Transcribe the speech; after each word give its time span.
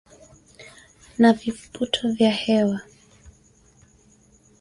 na 1.19 1.33
viputo 1.33 2.09
vya 2.13 2.31
hewa 2.31 2.81